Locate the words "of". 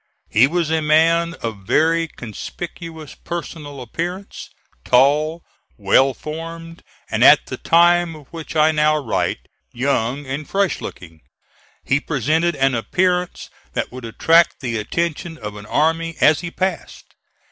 1.43-1.67, 8.15-8.27, 15.37-15.55